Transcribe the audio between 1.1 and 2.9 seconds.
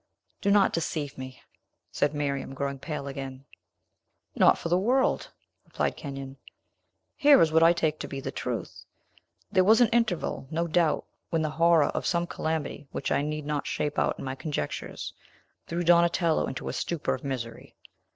me," said Miriam, growing